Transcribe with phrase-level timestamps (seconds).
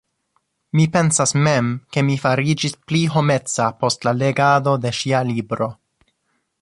[0.77, 1.67] Mi pensas mem,
[1.97, 5.69] ke mi fariĝis pli homeca post la legado de ŝia libro.